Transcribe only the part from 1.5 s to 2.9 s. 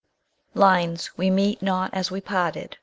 NOT AS WE PARTED'.